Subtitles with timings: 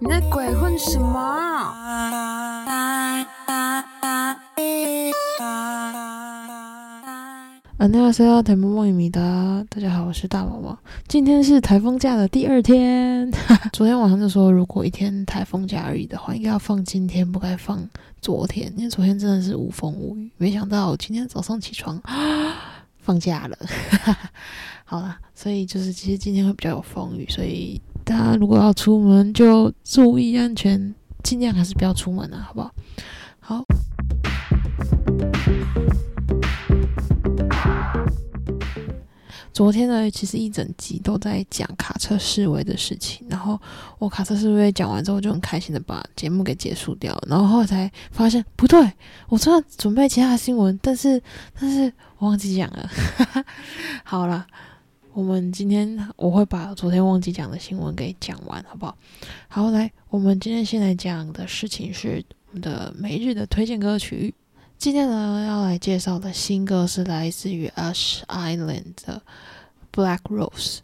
[0.00, 1.74] 你在鬼混什么？
[7.78, 10.78] 안녕하세요대모모입니다大家好，我是大毛毛。
[11.06, 13.30] 今天是台风假的第二天。
[13.72, 17.86] 昨天晚上就说，如果一天台风假而已的话，应该要放今天，不该放
[18.20, 20.30] 昨天，因为昨天真的是无风无雨。
[20.36, 22.00] 没想到今天早上起床
[22.98, 23.58] 放假了。
[24.84, 27.80] 好了，所以就是其实今天会比较有风雨，所以。
[28.11, 30.93] 大家如果要出门，就注意安全，
[31.23, 32.73] 尽量还是不要出门啊，好不好？
[33.39, 33.65] 好。
[39.53, 43.57] 昨天呢，其实一整集都在讲卡车示威的事情，然后
[43.97, 48.91] 我卡车示威讲完之后，就很开心的把节目给结束掉，然后后来才发现不对，
[49.29, 51.21] 我正在准备其他新闻，但是
[51.57, 52.89] 但是我忘记讲了，
[54.03, 54.45] 好了。
[55.13, 58.97] 我们今天我会把昨天忘记讲的新闻给讲完，好不好？
[59.49, 64.33] 好，来，我们今天先来讲的事情是我们的每日的推荐歌曲。
[64.77, 69.21] 今天呢，要来介绍的新歌是来自于 Ash Island 的
[69.93, 70.77] 《Black Rose》。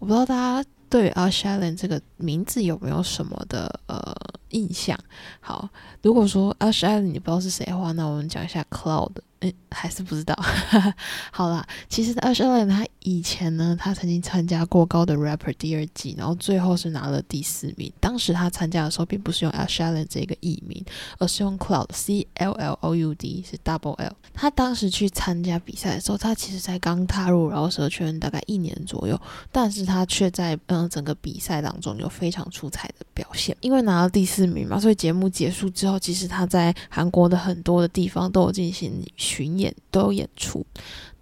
[0.00, 4.14] 我不知道大家对 Ash Island 这个名字有没有什么的呃
[4.50, 4.98] 印象？
[5.40, 5.68] 好，
[6.02, 9.12] 如果说二十二你不知道是谁的话，那我们讲一下 Cloud。
[9.42, 10.38] 嗯，还是不知道。
[11.32, 17.90] 好啦，其实二十二他以前呢，他曾经参加过《高的 Rapper》第二季，然后最后是拿了第四名。
[18.00, 20.84] 当时他参加的时候，并不是用 Ashley 这个艺名，
[21.16, 24.12] 而是用 Cloud C L L O U D 是 Double L。
[24.34, 29.18] 他当时去参加比赛的时候，他其实才刚踏入饶舌圈大概一年左右，
[29.50, 33.56] 但是他却在嗯整个比赛当中有非常出彩的表现。
[33.62, 38.90] 因为拿了第四名嘛，所以节目结束之后，其实他在韩国的很多的地方都有进行。
[39.16, 40.64] 巡演都有演出，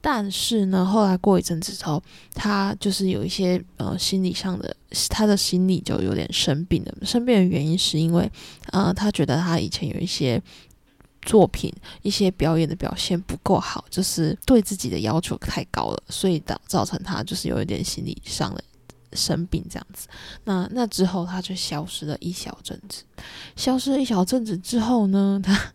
[0.00, 2.02] 但是呢，后来过一阵子之后，
[2.33, 4.75] 他就是有一些呃心理上的，
[5.08, 6.94] 他的心理就有点生病了。
[7.04, 8.31] 生病的原因是因为，
[8.70, 10.41] 呃，他觉得他以前有一些
[11.22, 11.72] 作品、
[12.03, 18.62] 一些表演的表现不够好，就是对自己的要求太高了，所以导造成他就是有一点心理上的
[19.12, 20.08] 生病这样子。
[20.44, 23.04] 那那之后他就消失了一小阵子，
[23.56, 25.72] 消失了一小阵子之后呢，他。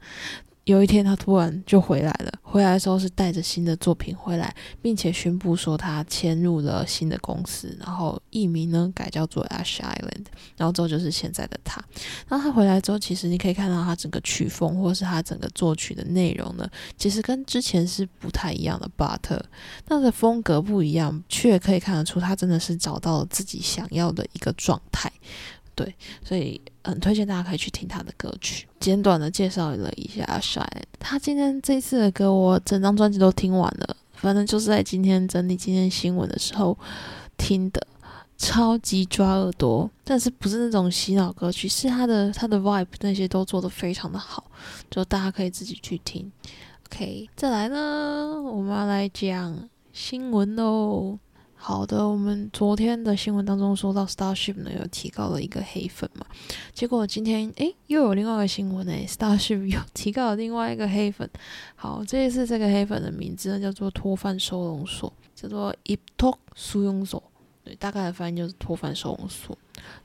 [0.66, 2.32] 有一天，他突然就回来了。
[2.42, 10.26] 回来的时候是带着新的作品回来，并且宣布说他迁入了新的公司，然后艺名呢改叫做 Ash Island，
[10.56, 11.84] 然后之后就是现在的他。
[12.30, 18.90] 然后他回来之后，其实你可以看到他整个曲风或是他整个作曲的内容呢，其实跟之前是不太一样的。
[18.96, 19.42] But
[19.86, 25.12] 他的风格不一样，却可以看得出他真的是找到了自己想要的一个状态。
[25.76, 28.68] 对，所以很推荐大家可以去听他的歌曲。
[28.80, 30.66] 简短的介绍了一下 Shy，
[31.00, 36.78] 他今天这次的歌我整张专辑都听完了，反正就是在今天整理今天新闻的时候
[37.38, 37.86] 听的，
[38.38, 39.90] 超级抓耳朵。
[40.04, 44.52] 但是不是那种洗脑歌曲，是他的他的 vibe 那些都做的非常的好，
[44.92, 46.32] 就大家可以自己去听。
[46.88, 51.18] OK，再来呢，我们要来讲新闻喽。
[51.66, 56.26] 好的，我们昨天的新闻当中说到 Starship 呢，有提高了一个黑粉嘛，
[56.74, 61.30] 结果今天诶又有另外一个新闻呢，Starship 又提高了另外一个黑粉。
[61.74, 67.24] 好，这一次这个黑粉的名字呢叫做托饭收容所，叫做 Iptok 收容所，
[67.64, 69.58] 对，大概的翻译就是托饭收容所。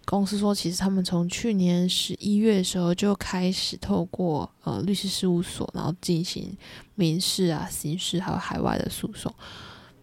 [0.05, 6.57] 公司说，其实他们从去年十一月的时候就开始透过呃律师事务所，然后进行
[6.95, 9.35] 民事啊、刑事还有海外的诉讼。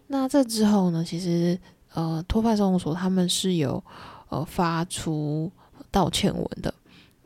[0.08, 1.04] 那这之后呢？
[1.04, 1.58] 其实，
[1.94, 3.82] 呃，托派事务所他们是有
[4.28, 5.50] 呃发出
[5.90, 6.72] 道歉文的，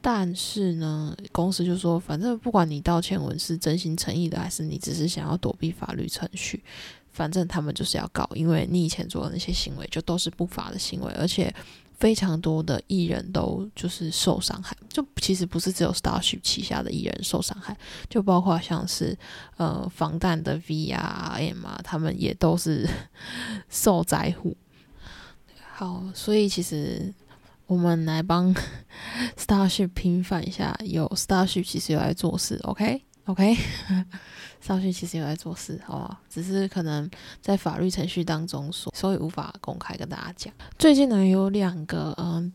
[0.01, 6.63] 但是呢，公司就说，反正不管你道歉文是真心诚意的，还是你只是想要躲避法律程序，
[7.13, 11.55] 反正他们就是要告，因为你以前做的那些行为就都是不法的行为，而且。
[12.01, 17.77] 非常多的艺人都就是受伤害，就其实不是只有 Starship 旗下的艺人受伤害，
[18.09, 19.17] 就包括像是
[19.59, 22.89] 呃防弹的 V 啊 M 啊，他们也都是
[23.69, 24.57] 受灾户。
[25.75, 27.13] 好，所以其实
[27.67, 28.55] 我们来帮
[29.37, 33.03] Starship 平反一下，有 Starship 其实有在做事，OK。
[33.31, 33.57] OK，
[34.61, 36.21] 上去其实有在做事，好吧？
[36.29, 37.09] 只是可能
[37.41, 40.53] 在法律程序当中，所所以无法公开跟大家讲。
[40.77, 42.53] 最近呢，有两个嗯，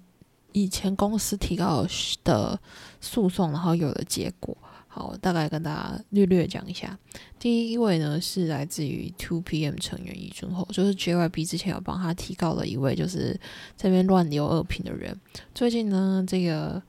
[0.51, 1.87] 以前公司提告
[2.25, 2.59] 的
[2.99, 4.57] 诉讼，然后有了结果。
[4.89, 6.99] 好，大概跟大家略略讲一下。
[7.39, 13.39] 第一位呢是来自于 Two PM 成员易俊厚，就是 JYP 之前有帮他提告了一位就是
[13.77, 15.17] 这边乱留二品的人。
[15.53, 16.83] 最近呢，这个。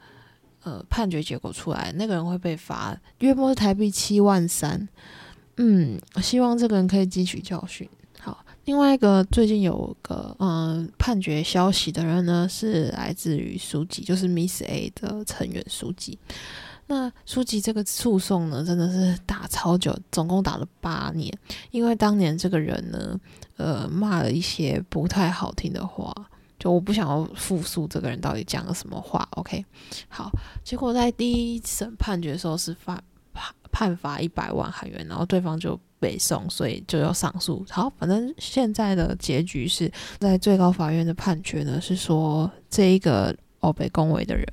[0.67, 4.89] 呃，判决结果出来，那个人会被罚约莫是台币七万三。
[5.59, 7.89] 嗯，希望这个人可以汲取教训。
[8.19, 16.19] 好，另外一个最近有个嗯判决消息的人呢，是来自于书籍，就是 Miss A 的成员书籍。
[16.89, 21.33] 那书籍这个诉讼呢，真的是打超久，总共打了八年。
[21.71, 23.21] 因为当年这个人呢，
[23.57, 26.13] 呃，骂了一些不太好听的话，
[26.73, 29.27] 我不想要复述这个人到底讲了什么话。
[29.33, 29.65] OK，
[30.09, 30.31] 好，
[30.65, 33.03] 结果在第一审判决的时候是判
[33.33, 37.65] 判判罚一百万韩元，然后对方就被送，所以就要上诉。
[37.71, 43.35] 好，反正现在的结局是在最高法院的判决呢，是说这一个。
[43.61, 44.47] 哦，被恭维的人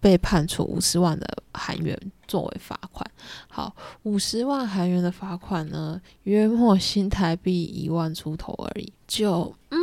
[0.00, 1.96] 被判处五十万的韩元
[2.26, 3.08] 作为罚款。
[3.48, 8.90] 好，五十万韩元的罚款呢，约莫新台币一万出头而已。
[9.06, 9.78] 就嗯，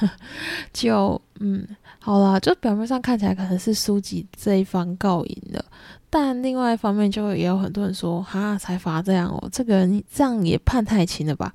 [0.72, 1.66] 就嗯，
[1.98, 5.64] 好啦，就表面上看起来可能是书籍这一方告赢了，
[6.10, 11.52] 但另外一方面就也有很多人说，哈，才罚这样哦，这个人这样也判太轻了吧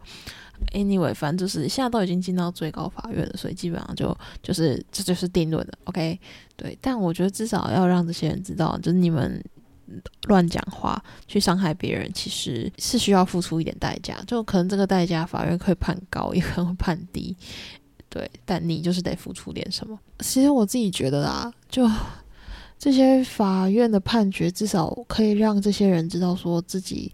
[0.73, 5.73] ？Anyway，反正就是现在都已经进到最高法院了，所以基本上就就是这就是定论了。
[5.83, 6.19] OK，
[6.55, 9.39] 对，但我觉得至少要让这些人知道，就是你们
[10.27, 14.17] 乱讲话去伤害别人，其实是需要付出一点代价。
[14.25, 17.37] 就可能这个代价法院可以判高，也可能会判低，
[18.09, 19.99] 对，但你就是得付出点什么。
[20.19, 21.89] 其实我自己觉得啦，就
[22.79, 27.11] 这些法院的判决，至少可以让这些人知道说自己。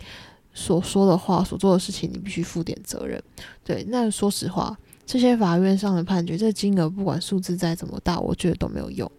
[0.55, 3.19] 所说的话、所做的事情，你必须负点责任。
[3.63, 9.11] 对，那说实话，这些法院上的判决，这金额不管数字再怎么大，我觉得都没有用，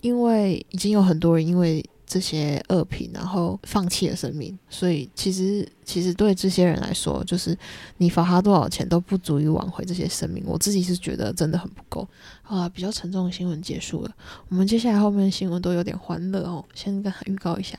[0.00, 1.84] 因为已经有很多人因为。
[2.06, 7.56] 这些恶评，然后放弃了生命，所以其实其实对这些人来说，就是
[7.98, 10.44] 你罚他多少钱都不足以挽回这些生命。
[10.46, 12.06] 我自己是觉得真的很不够。
[12.44, 14.10] 啊，比较沉重的新闻结束了，
[14.48, 16.64] 我们接下来后面的新闻都有点欢乐哦。
[16.74, 17.76] 先跟预告一下，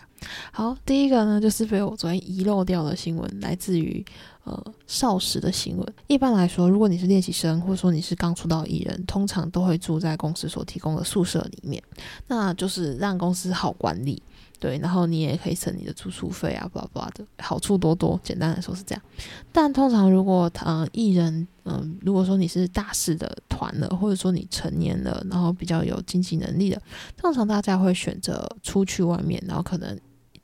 [0.52, 4.04] 好，第一个呢就是被我昨天遗漏掉的新闻，来自于
[4.44, 5.94] 呃少时的新闻。
[6.08, 11.82] 一般来说，如果你是练习生，或者说你是刚出道艺人，通常都会住在公司所提供的宿舍里面，
[12.28, 14.22] 那就是让公司好管理。
[14.60, 18.20] 对，然后你也可以省你的住宿费啊，巴拉巴拉的好处多多。
[18.24, 19.04] 简单来说是这样，
[19.52, 26.82] 但通常如果呃艺人，嗯，如果说你是大四的团了，或者说你成年了，然后比较有经济能力的，
[27.16, 29.96] 通常大家会选择出去外面，然后可能。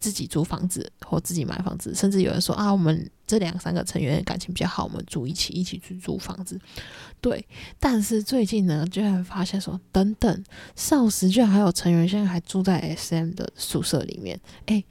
[0.04, 6.60] 自己租房子或自己买房子，甚至有人说啊，我们这两三个成员感情比较好，我们住一起，一起去租房子。
[7.22, 7.48] 对，
[7.80, 10.44] 但是最近呢，居然发现说，等等，
[10.76, 14.38] 少时居然还有成员现在还住在 SM 的宿舍里面。
[14.66, 14.84] 哎，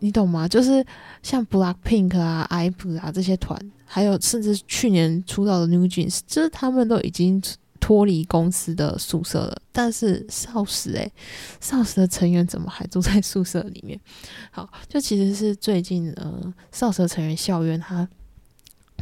[0.00, 0.48] 你懂吗？
[0.48, 0.84] 就是
[1.22, 7.40] 像 Black Pink 啊、IVE 啊这些团，还有甚至去年出道的 New Jeans，就是他们都已经。
[7.84, 11.12] 脱离公司的宿舍了，但是少时诶，
[11.60, 14.00] 少时的成员怎么还住在宿舍里面？
[14.50, 18.08] 好，就其实是最近呃，少时的成员校园他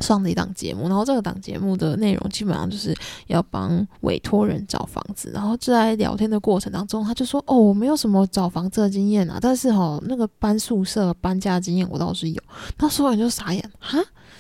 [0.03, 2.95] 上的一档节目，然后这个档节目的内容基本上就是
[3.29, 12.43] 要帮委托人找房子，然后在聊天的过程当中，他就说：“哦，我没有什么找房子的经验啊，但是哈，那个搬宿舍、搬家经验我倒是有。”
[12.77, 13.99] 他说完就傻眼，哈。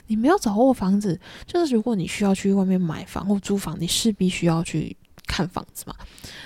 [0.08, 4.94] 你没有找过房子，就是如果你需要去外面买房或租房，你势必需要去
[5.32, 5.94] 看房子嘛。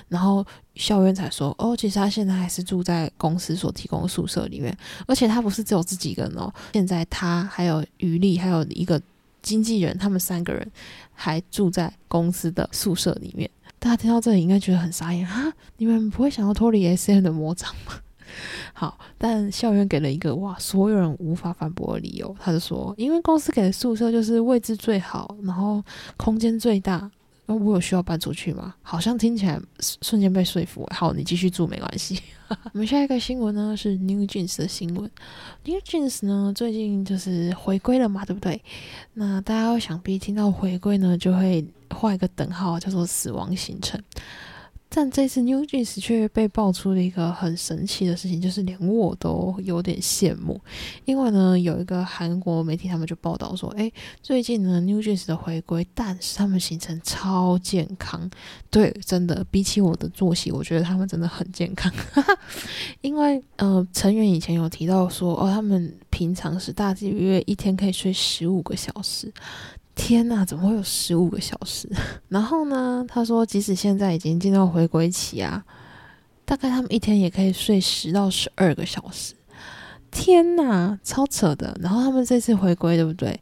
[0.08, 0.46] 然后
[0.76, 4.76] 校园才说，哦，其实他现在还是住在公司所提供的宿舍里面，
[5.08, 9.02] 而且他不是只有自己一个人哦，现在他还有余力，还有一个
[9.42, 10.70] 经纪人，他们三个人
[11.12, 13.50] 还住在公司的宿舍里面。
[13.80, 17.94] 大家听到这里应该觉得很傻眼啊，你们不会想要脱离 S M 的魔掌吗？
[18.72, 22.34] 好，但校园给了一个哇，所有人无法反驳的理由。
[22.38, 25.82] 他就说，因为公司给的宿舍就是位置最好，然后
[26.16, 27.10] 空间最大。
[27.46, 28.74] 那我有需要搬出去吗？
[28.82, 29.60] 好像听起来
[30.02, 30.86] 瞬间被说服。
[30.92, 32.20] 好，你继续住没关系。
[32.48, 35.10] 我们下一个新闻呢是 New Jeans 的新闻。
[35.64, 38.62] New Jeans 呢最近就是回归了嘛，对不对？
[39.14, 44.00] 那大家想必听到回归呢，就会画一个等号，叫做死亡行程。
[44.96, 50.58] 但这次 New Jeans 却被爆出了一个很神奇的事情，就是连我都有点羡慕。
[51.04, 58.30] 因为呢，有一个韩国媒体他们就报道说，哎，最近呢 New Jeans 的回归，但是他们行程超健康。
[58.70, 61.92] 对，真的，比起我的作息，我觉得他们真的很健康。
[63.02, 69.30] 因为呃，成员以前有提到说，哦，他们平常是大约一天可以睡十五个小时。
[69.96, 71.90] 天呐，怎么会有十五个小时？
[72.28, 75.64] 然后呢，他说，即使现在已经进到回归期啊，
[76.44, 79.34] 大概他们一天也可以睡十到十二个小时。
[80.10, 81.76] 天呐，超扯的！
[81.82, 83.40] 然后他们这次回归，对不对？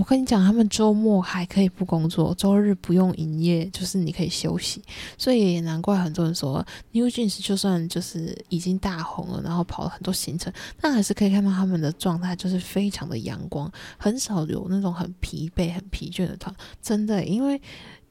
[0.00, 4.82] 我跟你讲，他们周末还可以不工作，周日不用营业，就是你可以休息。
[5.18, 16.54] 所以也难怪很多人说，New Jeans 就算就是已经大红了，然后跑了很多行程，但还是可以看到他们的状态就是非常的阳光，很少有那种很疲惫、很疲倦的团。
[16.80, 17.60] 真的，因为。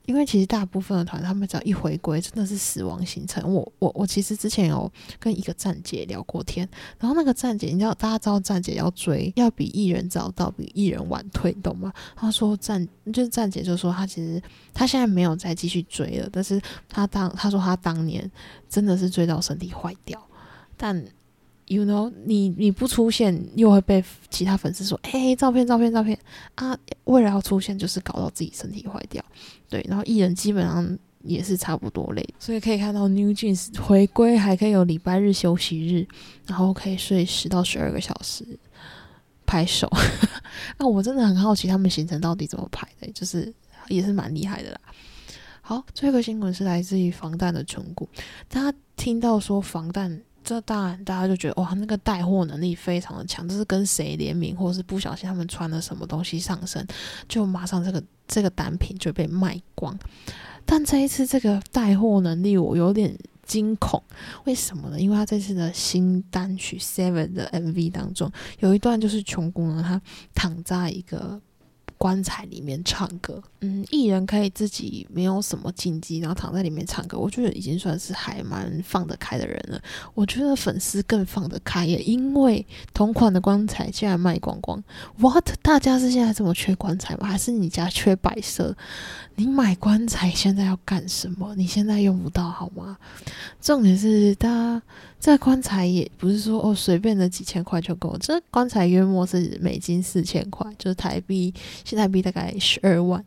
[0.09, 3.53] 因为其实大部分的团，他们只要一回归，真的是死亡行程。
[3.53, 11.93] 我我我其实之前有跟一个站姐聊过天，然后那个站姐，你知道大家知道站姐要追，要比艺人早到，比艺人晚退，你懂吗？
[12.15, 14.41] 他说站就是站姐就说他其实
[14.73, 18.27] 他现在没有再继续追了，但是他当他说他当年
[18.67, 20.19] 真的是追到身体坏掉，
[20.75, 21.05] 但。
[21.69, 26.17] You know，你你不出现，又会被其他粉丝说：“哎，照片，照片，照片
[26.55, 29.23] 啊！”为了要出现，就是搞到自己身体坏掉。
[29.69, 36.07] 对，然后艺人基本上也是差不多累，所以可以看到 New Jeans 回归还可以有礼拜日休息日，
[36.47, 38.43] 然后可以睡十到十二个小时，
[39.45, 39.87] 拍手。
[40.79, 43.53] 那 我真的很好奇他们行程到底怎么排的，就是
[43.89, 44.79] 也是蛮厉害的啦。
[45.61, 48.09] 好，最后一个新闻是来自于防弹的成股，
[48.47, 50.19] 大家听到说防弹。
[50.49, 56.83] 这当然，大家就觉得哇，那个带货能力非常的强，这是跟谁联名，或者是不小心他们穿了什么东西上身，
[57.27, 59.95] 就马上这个这个单品就被卖光。
[60.65, 64.01] 但这一次这个带货能力我有点惊恐，
[64.45, 64.99] 为什么呢？
[64.99, 70.01] 因为他这次的新单曲《Seven》的 MV 当中有一段就是穷姑娘她
[70.33, 71.39] 躺在一个。
[71.99, 79.77] 棺材里面唱歌，嗯，艺人可以自己没有什么禁忌，然后躺在里面唱歌，我觉得已经算是还蛮放得开的人了。
[80.13, 84.81] 我觉得粉丝更放得开，也因为同款的棺材竟然卖光光。
[85.17, 85.49] What？
[85.61, 87.27] 大家是现在这么缺棺材吗？
[87.27, 88.73] 还是你家缺摆设？
[89.35, 91.53] 你买棺材现在要干什么？
[91.55, 92.97] 你现在用不到好吗？
[93.61, 94.81] 重点是，大家
[95.19, 101.53] 这棺材也不是说哦随便的几千块就够，这棺材约莫是美金四千块，就是台币。
[101.89, 103.25] 现在币大概十二万，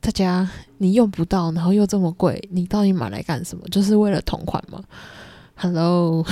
[0.00, 3.64] 大家你用不到，然后又这么贵，你到底买来干什么？
[3.68, 4.82] 就是为了同款吗
[5.54, 6.26] ？Hello，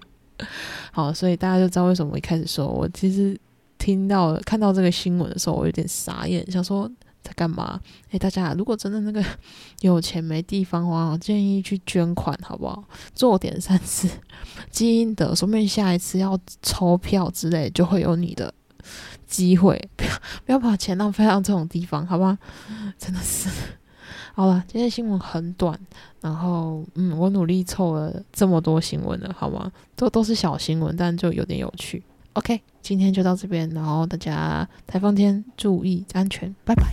[0.92, 3.38] 好，所以大家就知道为什么我一开始说我其实
[3.76, 6.90] 听到看到这个新闻的时候，我有点傻眼，想说
[7.22, 7.78] 在干嘛？
[8.12, 9.22] 诶，大家如果真的那个
[9.80, 12.82] 有钱没地方花，我建议去捐款好不好？
[13.14, 14.08] 做点善事，
[14.70, 18.54] 基因的，说不定下一次要抽票之类，就会有你的。
[19.26, 20.10] 机会， 不要
[20.46, 22.38] 不要把钱浪费到这种地方，好吧？
[22.98, 23.48] 真的是。
[24.34, 25.78] 好了，今天新闻很短，
[26.20, 29.70] 然后嗯，我努力凑了这么多新闻了，好吗？
[29.94, 32.02] 都都是小新闻，但就有点有趣。
[32.32, 36.84] OK，今天就到这边，然后大家台风天注意安全，拜拜。